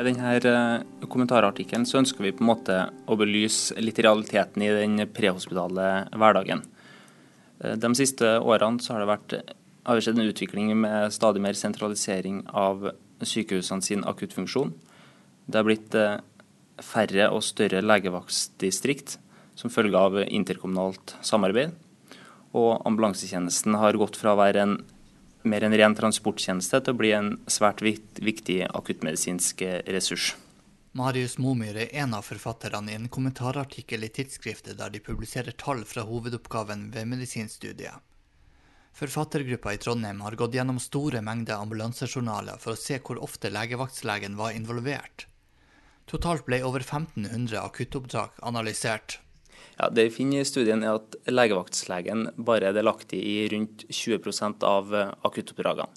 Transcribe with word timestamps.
I 0.00 0.04
denne 0.06 1.08
kommentarartikkelen 1.12 1.84
så 1.84 1.98
ønsker 2.00 2.24
vi 2.24 2.32
på 2.32 2.40
en 2.40 2.48
måte 2.48 2.76
å 3.04 3.16
belyse 3.20 3.76
litt 3.82 3.98
realiteten 4.00 4.62
i 4.64 4.70
den 4.72 5.02
prehospitale 5.12 5.88
hverdagen. 6.16 6.62
De 7.60 7.90
siste 7.98 8.38
årene 8.40 8.80
så 8.80 8.94
har 8.94 9.02
det 9.02 9.10
vært, 9.10 9.34
har 9.84 9.98
det 9.98 10.04
skjedd 10.06 10.22
en 10.22 10.30
utvikling 10.30 10.70
med 10.86 11.12
stadig 11.12 11.42
mer 11.44 11.58
sentralisering 11.58 12.46
av 12.48 12.88
sykehusene 13.20 13.84
sin 13.84 14.06
akuttfunksjon. 14.08 14.72
Det 15.44 15.60
har 15.60 15.68
blitt 15.68 15.96
færre 16.80 17.28
og 17.34 17.44
større 17.44 17.82
legevaktdistrikt 17.84 19.18
som 19.58 19.72
følge 19.72 20.00
av 20.00 20.16
interkommunalt 20.24 21.18
samarbeid. 21.20 21.76
Og 22.56 22.80
ambulansetjenesten 22.88 23.76
har 23.76 24.00
gått 24.00 24.16
fra 24.16 24.32
å 24.32 24.40
være 24.40 24.64
en 24.64 24.78
mer 25.42 25.64
en 25.64 25.76
ren 25.76 25.96
transporttjeneste 25.96 26.82
til 26.84 26.94
å 26.94 27.00
bli 27.00 27.10
en 27.16 27.32
svært 27.50 27.82
viktig 27.82 28.62
akuttmedisinsk 28.68 29.64
ressurs. 29.88 30.34
Marius 30.92 31.36
Momyr 31.38 31.76
er 31.84 31.92
en 32.02 32.16
av 32.18 32.26
forfatterne 32.26 32.90
i 32.90 32.96
en 32.98 33.08
kommentarartikkel 33.08 34.04
i 34.04 34.10
tidsskriftet 34.10 34.78
der 34.80 34.90
de 34.90 34.98
publiserer 34.98 35.54
tall 35.54 35.84
fra 35.86 36.02
hovedoppgaven 36.08 36.88
ved 36.94 37.06
medisinstudiet. 37.12 38.02
Forfattergruppa 38.98 39.72
i 39.74 39.78
Trondheim 39.78 40.20
har 40.20 40.34
gått 40.34 40.56
gjennom 40.58 40.80
store 40.82 41.22
mengder 41.22 41.62
ambulansejournaler 41.62 42.58
for 42.58 42.74
å 42.74 42.80
se 42.80 42.98
hvor 42.98 43.22
ofte 43.22 43.52
legevaktslegen 43.54 44.34
var 44.36 44.56
involvert. 44.58 45.28
Totalt 46.10 46.42
ble 46.48 46.58
over 46.66 46.82
1500 46.82 47.62
akuttoppdrag 47.62 48.42
analysert. 48.42 49.20
Ja, 49.80 49.88
det 49.88 50.08
vi 50.08 50.14
finner 50.18 50.42
i 50.42 50.48
studien 50.48 50.82
er 50.84 50.98
at 50.98 51.16
Legevaktslegen 51.30 52.28
bare 52.36 52.68
er 52.68 52.76
delaktig 52.76 53.20
i 53.24 53.36
rundt 53.52 53.86
20 53.88 54.64
av 54.66 54.94
eh, 54.94 55.12
akuttoppdragene. 55.24 55.88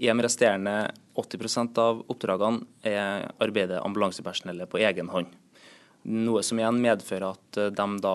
I 0.00 0.08
de 0.08 0.24
resterende 0.24 0.74
80% 1.20 1.78
av 1.78 2.00
oppdragene 2.08 2.64
er 2.88 3.26
arbeidet 3.38 3.82
ambulansepersonellet 3.84 4.70
på 4.72 4.80
egen 4.80 5.10
hånd. 5.12 5.28
Noe 6.08 6.40
som 6.42 6.58
igjen 6.58 6.80
medfører 6.80 7.34
at 7.34 7.60
eh, 7.60 7.72
de 7.76 7.88
da 8.02 8.14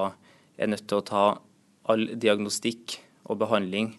er 0.58 0.72
nødt 0.72 0.88
til 0.90 1.00
å 1.00 1.06
ta 1.06 1.26
all 1.92 2.08
diagnostikk 2.18 2.98
og 3.30 3.40
behandling 3.44 3.94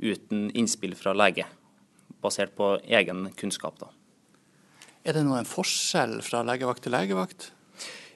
uten 0.00 0.50
innspill 0.56 0.94
fra 0.96 1.14
lege, 1.16 1.46
basert 2.20 2.52
på 2.56 2.74
egen 2.84 3.30
kunnskap. 3.40 3.80
da. 3.80 3.90
Er 5.04 5.16
det 5.16 5.24
noen 5.24 5.48
forskjell 5.48 6.18
fra 6.24 6.42
legevakt 6.44 6.84
til 6.84 6.92
legevakt? 6.92 7.50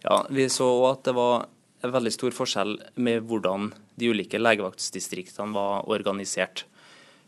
Ja, 0.04 0.26
Vi 0.28 0.48
så 0.52 0.68
òg 0.68 0.90
at 0.90 1.04
det 1.08 1.14
var 1.16 1.46
veldig 1.92 2.12
stor 2.14 2.34
forskjell 2.36 2.76
med 2.96 3.26
hvordan 3.28 3.72
de 4.00 4.08
ulike 4.12 4.38
legevaktsdistriktene 4.40 5.52
var 5.52 5.88
organisert. 5.90 6.64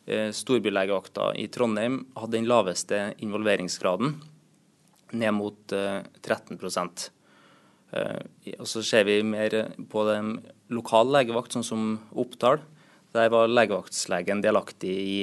Eh, 0.06 0.30
storbylegevakta 0.32 1.32
i 1.36 1.48
Trondheim 1.52 2.04
hadde 2.16 2.38
den 2.38 2.48
laveste 2.48 3.00
involveringsgraden, 3.24 4.14
ned 5.12 5.34
mot 5.34 5.58
13 5.72 6.56
eh, 6.56 6.86
eh, 7.92 8.54
og 8.58 8.66
Så 8.66 8.82
ser 8.82 9.04
vi 9.04 9.22
mer 9.22 9.74
på 9.90 10.06
den 10.08 10.38
lokale 10.70 11.20
legevakt, 11.20 11.52
sånn 11.52 11.66
som 11.66 11.98
Oppdal. 12.14 12.62
Der 13.12 13.28
var 13.32 13.48
legevaktslegen 13.48 14.42
delaktig 14.44 14.94
i 14.94 15.18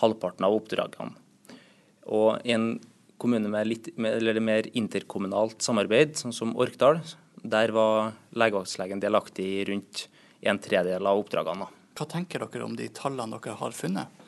halvparten 0.00 0.46
av 0.46 0.54
oppdragene. 0.56 1.18
Og 2.06 2.40
i 2.44 2.54
en 2.54 2.80
kommune 3.22 3.50
med, 3.50 3.68
litt, 3.70 3.90
med 3.96 4.42
mer 4.42 4.66
interkommunalt 4.74 5.62
samarbeid, 5.62 6.16
sånn 6.18 6.34
som 6.34 6.56
Orkdal, 6.58 6.98
der 7.42 7.72
var 7.74 8.12
legevaktslegen 8.38 9.02
delaktig 9.02 9.46
i 9.46 9.64
rundt 9.68 10.06
en 10.40 10.58
tredjedel 10.62 11.06
av 11.06 11.20
oppdragene. 11.22 11.68
Hva 11.92 12.08
tenker 12.08 12.44
dere 12.44 12.66
om 12.66 12.76
de 12.78 12.88
tallene 12.94 13.38
dere 13.38 13.58
har 13.60 13.76
funnet? 13.76 14.22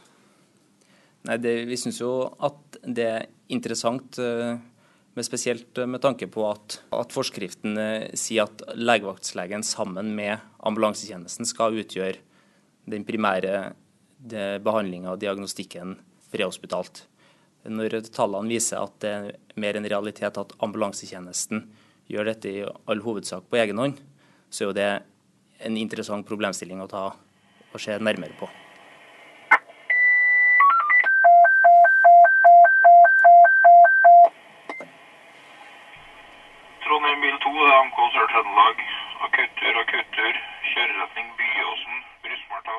Nei, 1.25 1.39
det, 1.41 1.55
Vi 1.71 1.79
syns 1.81 2.03
jo 2.03 2.11
at 2.45 2.79
det 2.85 3.07
er 3.09 3.29
interessant, 3.55 4.19
men 4.19 5.27
spesielt 5.27 5.79
med 5.89 6.03
tanke 6.05 6.29
på 6.29 6.45
at, 6.51 6.81
at 6.93 7.15
forskriften 7.15 7.79
eh, 7.79 8.11
sier 8.19 8.49
at 8.49 8.65
legevaktslegen 8.75 9.65
sammen 9.65 10.11
med 10.17 10.43
ambulansetjenesten 10.67 11.49
skal 11.49 11.79
utgjøre 11.81 12.19
den 12.91 13.07
primære 13.09 13.73
behandlinga 14.65 15.15
og 15.15 15.21
diagnostikken 15.23 15.95
prehospitalt. 16.33 17.05
Når 17.65 17.97
tallene 18.13 18.51
viser 18.51 18.83
at 18.83 18.97
det 19.01 19.13
er 19.15 19.61
mer 19.61 19.79
en 19.79 19.89
realitet 19.89 20.41
at 20.41 20.53
ambulansetjenesten 20.65 21.63
gjør 22.11 22.29
dette 22.31 22.51
i 22.51 22.65
all 22.65 23.01
hovedsak 23.05 23.47
på 23.51 23.59
egen 23.61 23.81
hånd, 23.81 24.01
så 24.51 24.65
er 24.65 24.69
jo 24.69 24.77
det 24.77 24.91
en 25.65 25.79
interessant 25.81 26.27
problemstilling 26.29 26.83
å 26.83 26.91
ta 26.91 27.05
og 27.75 27.81
se 27.83 27.97
nærmere 27.99 28.37
på. 28.39 28.49
Trondheim 36.85 37.25
bil 37.25 37.39
2, 37.47 37.55
det 37.59 37.71
er 37.71 37.79
AMK 37.81 38.03
Sør-Trøndelag. 38.17 38.83
Akuttur, 39.27 39.81
akuttur. 39.83 40.43
Kjøreretning 40.75 41.33
Byåsen, 41.39 42.05
Brysmarta. 42.27 42.77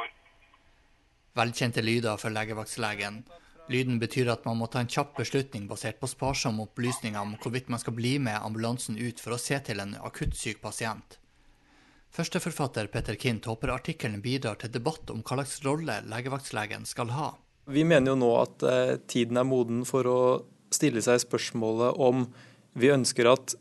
Velkjente 1.41 1.83
lyder 1.83 2.21
for 2.21 2.31
legevaktslegen. 2.31 3.23
Lyden 3.67 3.97
betyr 3.97 4.29
at 4.29 4.43
man 4.45 4.59
må 4.59 4.67
ta 4.69 4.83
en 4.83 4.89
kjapp 4.91 5.15
beslutning 5.17 5.65
basert 5.69 5.97
på 5.97 6.09
sparsomme 6.09 6.67
opplysninger 6.67 7.17
om 7.17 7.33
hvorvidt 7.41 7.71
man 7.73 7.81
skal 7.81 7.95
bli 7.97 8.17
med 8.21 8.37
ambulansen 8.37 8.97
ut 8.99 9.21
for 9.21 9.33
å 9.33 9.41
se 9.41 9.57
til 9.65 9.81
en 9.81 9.95
akutt 10.05 10.37
syk 10.37 10.61
pasient. 10.61 11.17
Førsteforfatter 12.13 12.87
Petter 12.93 13.17
Kint 13.19 13.47
håper 13.49 13.73
artikkelen 13.73 14.21
bidrar 14.23 14.59
til 14.61 14.71
debatt 14.71 15.09
om 15.11 15.23
hva 15.25 15.39
slags 15.41 15.57
rolle 15.65 15.97
legevaktslegen 16.07 16.85
skal 16.87 17.11
ha. 17.17 17.33
Vi 17.65 17.81
mener 17.83 18.13
jo 18.13 18.19
nå 18.21 18.29
at 18.37 18.63
eh, 18.69 18.95
tiden 19.09 19.41
er 19.41 19.49
moden 19.49 19.81
for 19.89 20.05
å 20.07 20.19
stille 20.73 21.01
seg 21.01 21.23
spørsmålet 21.25 21.97
om 21.97 22.27
vi 22.77 22.93
ønsker 22.93 23.31
at 23.31 23.55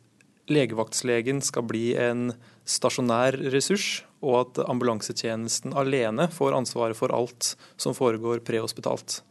legevaktslegen 0.53 1.41
skal 1.43 1.65
bli 1.65 1.95
en 1.97 2.35
stasjonær 2.69 3.39
ressurs, 3.55 4.05
og 4.25 4.37
at 4.43 4.61
ambulansetjenesten 4.69 5.73
alene 5.77 6.29
får 6.33 6.57
ansvaret 6.57 6.99
for 6.99 7.13
alt 7.17 7.55
som 7.81 7.97
foregår 7.97 8.45
prehospitalt 8.45 9.23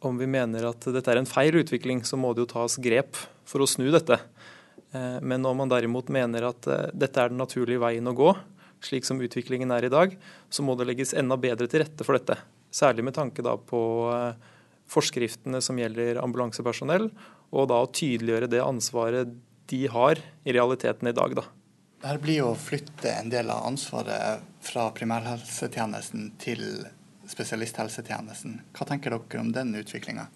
om 0.00 0.18
vi 0.18 0.28
mener 0.30 0.68
at 0.68 0.86
dette 0.94 1.10
er 1.12 1.20
en 1.20 1.28
feil 1.28 1.58
utvikling, 1.58 2.04
så 2.06 2.18
må 2.20 2.32
det 2.34 2.44
jo 2.44 2.52
tas 2.52 2.78
grep 2.82 3.18
for 3.48 3.64
å 3.64 3.68
snu 3.68 3.88
dette. 3.94 4.18
Eh, 4.92 5.18
men 5.20 5.46
om 5.46 5.56
man 5.56 5.70
derimot 5.70 6.08
mener 6.12 6.48
at 6.48 6.68
eh, 6.70 6.86
dette 6.94 7.20
er 7.20 7.32
den 7.32 7.40
naturlige 7.42 7.82
veien 7.82 8.08
å 8.08 8.16
gå, 8.16 8.30
slik 8.84 9.08
som 9.08 9.20
utviklingen 9.20 9.72
er 9.74 9.88
i 9.88 9.92
dag, 9.92 10.14
så 10.50 10.64
må 10.64 10.76
det 10.78 10.86
legges 10.88 11.16
enda 11.18 11.36
bedre 11.40 11.68
til 11.68 11.82
rette 11.82 12.06
for 12.06 12.18
dette. 12.18 12.38
Særlig 12.70 13.08
med 13.08 13.16
tanke 13.18 13.42
på 13.68 13.82
eh, 14.14 14.48
forskriftene 14.88 15.60
som 15.64 15.78
gjelder 15.80 16.22
ambulansepersonell, 16.22 17.10
og 17.48 17.70
da 17.70 17.82
å 17.82 17.92
tydeliggjøre 17.92 18.50
det 18.52 18.64
ansvaret 18.64 19.36
de 19.68 19.86
har 19.92 20.20
i 20.44 20.54
realiteten 20.56 21.08
i 21.10 21.16
dag. 21.16 21.34
da. 21.36 21.44
her 22.04 22.18
blir 22.18 22.40
jo 22.40 22.52
å 22.52 22.60
flytte 22.60 23.10
en 23.10 23.28
del 23.32 23.50
av 23.50 23.66
ansvaret 23.68 24.44
fra 24.64 24.88
primærhelsetjenesten 24.96 26.30
til 26.40 26.86
spesialisthelsetjenesten. 27.28 28.60
Hva 28.76 28.86
tenker 28.88 29.14
dere 29.14 29.42
om 29.42 29.52
den 29.54 29.74
utviklinga? 29.78 30.28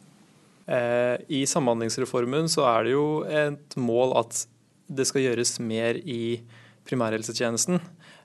Eh, 0.67 1.17
I 1.29 1.43
Samhandlingsreformen 1.49 2.49
så 2.53 2.67
er 2.69 2.87
det 2.87 2.95
jo 2.95 3.07
et 3.27 3.77
mål 3.81 4.15
at 4.21 4.45
det 4.93 5.07
skal 5.09 5.25
gjøres 5.27 5.57
mer 5.65 5.99
i 5.99 6.43
primærhelsetjenesten. 6.89 7.81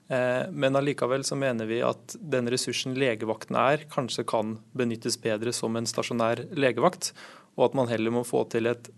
Eh, 0.08 0.44
men 0.50 0.78
allikevel 0.78 1.24
så 1.26 1.36
mener 1.38 1.68
vi 1.68 1.80
at 1.84 2.16
den 2.20 2.48
ressursen 2.52 2.96
legevakten 2.98 3.58
er, 3.60 3.84
kanskje 3.92 4.26
kan 4.28 4.56
benyttes 4.76 5.18
bedre 5.20 5.52
som 5.56 5.76
en 5.76 5.88
stasjonær 5.88 6.46
legevakt. 6.56 7.12
Og 7.58 7.68
at 7.68 7.78
man 7.78 7.90
heller 7.90 8.14
må 8.14 8.24
få 8.26 8.44
til 8.52 8.70
et 8.70 8.90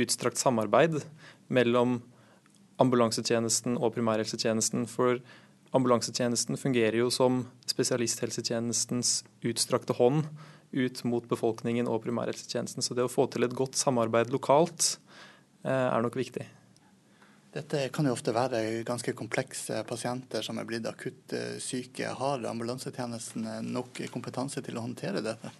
utstrakt 0.00 0.40
samarbeid 0.40 1.00
mellom 1.52 2.00
ambulansetjenesten 2.82 3.78
og 3.80 3.94
primærhelsetjenesten. 3.94 4.84
For 4.90 5.20
ambulansetjenesten 5.74 6.58
fungerer 6.60 7.00
jo 7.00 7.08
som 7.10 7.44
spesialisthelsetjenestens 7.70 9.22
utstrakte 9.46 9.96
hånd 9.98 10.28
ut 10.76 11.02
mot 11.08 11.26
befolkningen 11.28 11.88
og 11.88 12.02
primærhelsetjenesten. 12.04 12.84
Så 12.84 12.94
det 12.94 13.06
å 13.06 13.12
få 13.12 13.26
til 13.32 13.46
et 13.46 13.56
godt 13.56 13.78
samarbeid 13.78 14.30
lokalt 14.34 14.96
eh, 15.64 15.70
er 15.70 16.04
nok 16.04 16.18
viktig. 16.18 16.46
Dette 17.56 17.86
kan 17.88 18.04
jo 18.04 18.12
ofte 18.12 18.34
være 18.36 18.82
ganske 18.84 19.14
komplekse 19.16 19.80
pasienter 19.88 20.44
som 20.44 20.58
er 20.60 20.66
blitt 20.68 20.84
akutt 20.90 21.32
syke. 21.64 22.10
Har 22.18 22.44
ambulansetjenesten 22.50 23.48
nok 23.72 24.02
kompetanse 24.12 24.60
til 24.66 24.76
å 24.76 24.84
håndtere 24.84 25.24
dette? 25.24 25.54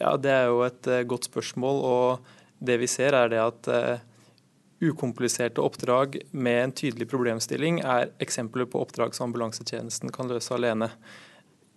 Ja, 0.00 0.16
Det 0.16 0.30
er 0.30 0.48
jo 0.50 0.64
et 0.66 0.86
eh, 0.90 1.04
godt 1.06 1.28
spørsmål. 1.30 1.80
og 1.84 2.24
Det 2.58 2.78
vi 2.80 2.88
ser 2.90 3.14
er 3.14 3.30
det 3.30 3.40
at 3.40 3.68
eh, 3.70 4.02
ukompliserte 4.90 5.62
oppdrag 5.64 6.18
med 6.32 6.60
en 6.62 6.74
tydelig 6.76 7.08
problemstilling 7.10 7.80
er 7.80 8.12
eksempler 8.22 8.68
på 8.70 8.82
oppdrag 8.84 9.16
som 9.16 9.28
ambulansetjenesten 9.28 10.12
kan 10.14 10.30
løse 10.30 10.54
alene. 10.56 10.90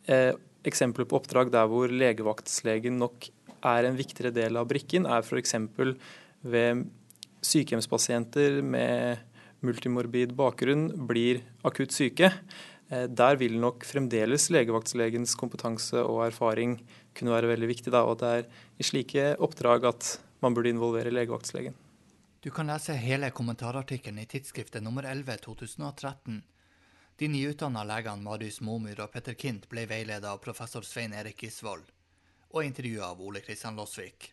Eh, 0.07 0.33
eksempler 0.67 1.07
på 1.07 1.19
oppdrag 1.19 1.51
der 1.53 1.67
hvor 1.71 1.91
legevaktslegen 1.91 2.99
nok 3.01 3.29
er 3.65 3.87
en 3.87 3.97
viktigere 3.97 4.33
del 4.35 4.59
av 4.59 4.67
brikken, 4.69 5.07
er 5.09 5.25
f.eks. 5.25 5.55
ved 6.47 6.85
sykehjemspasienter 7.45 8.61
med 8.65 9.23
multimorbid 9.65 10.35
bakgrunn 10.37 10.89
blir 11.09 11.41
akutt 11.65 11.95
syke. 11.95 12.31
Eh, 12.89 13.07
der 13.07 13.39
vil 13.39 13.57
nok 13.61 13.85
fremdeles 13.87 14.49
legevaktlegens 14.53 15.35
kompetanse 15.39 16.03
og 16.03 16.25
erfaring 16.27 16.77
kunne 17.17 17.33
være 17.33 17.51
veldig 17.55 17.71
viktig. 17.73 17.91
Da, 17.93 18.05
og 18.05 18.21
det 18.21 18.31
er 18.35 18.47
i 18.77 18.87
slike 18.87 19.33
oppdrag 19.43 19.89
at 19.89 20.15
man 20.43 20.55
burde 20.55 20.71
involvere 20.71 21.13
legevaktslegen. 21.13 21.75
Du 22.47 22.51
kan 22.51 22.67
lese 22.67 22.93
hele 22.93 23.29
kommentarartikkelen 23.29 24.19
i 24.19 24.25
tidsskriftet 24.25 24.83
nummer 24.83 25.03
11 25.03 25.37
2013. 25.37 26.43
De 27.17 27.27
nyutdanna 27.27 27.83
legene 27.83 28.23
Marius 28.23 28.61
Momyr 28.61 29.01
og 29.03 29.11
Petter 29.11 29.35
Kint 29.35 29.67
ble 29.67 29.83
veiledet 29.83 30.29
av 30.31 30.39
professor 30.39 30.87
Svein 30.87 31.11
Erik 31.11 31.43
Gisvold, 31.43 31.83
og 32.55 32.63
intervjua 32.63 33.09
av 33.11 33.19
Ole 33.19 33.41
Kristian 33.43 33.75
Losvik. 33.75 34.29